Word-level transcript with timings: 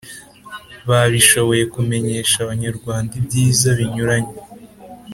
babishoboye 0.89 1.63
kumenyesha 1.73 2.37
abanyarwanda 2.41 3.11
ibyiza 3.19 3.67
binyuranye 3.79 4.33